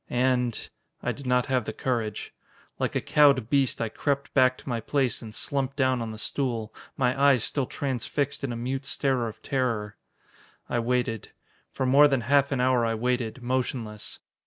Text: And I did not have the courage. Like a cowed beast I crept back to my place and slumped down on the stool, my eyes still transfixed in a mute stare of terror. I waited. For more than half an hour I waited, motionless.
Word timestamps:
And 0.09 0.67
I 1.03 1.11
did 1.11 1.27
not 1.27 1.45
have 1.45 1.65
the 1.65 1.73
courage. 1.73 2.33
Like 2.79 2.95
a 2.95 3.01
cowed 3.01 3.51
beast 3.51 3.79
I 3.79 3.89
crept 3.89 4.33
back 4.33 4.57
to 4.57 4.67
my 4.67 4.79
place 4.79 5.21
and 5.21 5.31
slumped 5.31 5.75
down 5.75 6.01
on 6.01 6.09
the 6.09 6.17
stool, 6.17 6.73
my 6.97 7.15
eyes 7.21 7.43
still 7.43 7.67
transfixed 7.67 8.43
in 8.43 8.51
a 8.51 8.55
mute 8.57 8.85
stare 8.85 9.27
of 9.27 9.43
terror. 9.43 9.97
I 10.67 10.79
waited. 10.79 11.29
For 11.69 11.85
more 11.85 12.07
than 12.07 12.21
half 12.21 12.51
an 12.51 12.59
hour 12.59 12.83
I 12.83 12.95
waited, 12.95 13.43
motionless. 13.43 14.17